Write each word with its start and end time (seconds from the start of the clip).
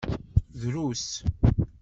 Drus. 0.61 1.03